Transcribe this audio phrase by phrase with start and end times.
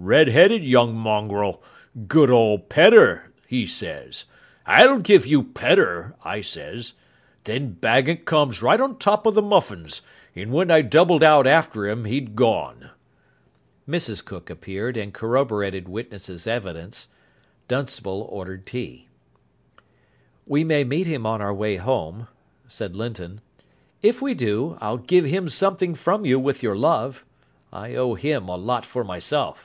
[0.00, 1.60] "Red headed young mongrel.
[2.06, 4.26] 'Good old Pedder,' he says.
[4.64, 6.92] 'I'll give you Pedder,' I says.
[7.42, 10.02] Then bang it comes right on top of the muffins,
[10.36, 12.90] and when I doubled out after 'im 'e'd gone."
[13.88, 17.08] Mrs Cook appeared and corroborated witness's evidence.
[17.66, 19.08] Dunstable ordered tea.
[20.46, 22.28] "We may meet him on our way home,"
[22.68, 23.40] said Linton.
[24.00, 27.24] "If we do, I'll give him something from you with your love.
[27.72, 29.64] I owe him a lot for myself."